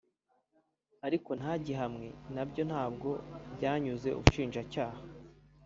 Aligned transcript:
ariko 1.07 1.29
ntagihamwe 1.39 2.07
nabyo 2.33 2.61
ntabwo 2.69 3.09
byanyuze 3.55 4.09
Ubushinjacyaha 4.17 4.99